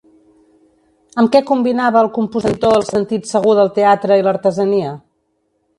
[1.23, 4.97] Amb què combinava el compositor el sentit segur del teatre i l'artesania?